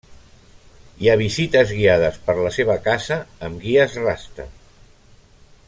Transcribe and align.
Hi 1.03 1.09
ha 1.11 1.17
visites 1.21 1.73
guiades 1.81 2.17
per 2.29 2.35
la 2.39 2.53
seva 2.57 2.79
casa 2.89 3.19
amb 3.49 3.61
guies 3.67 3.99
rasta. 4.07 4.47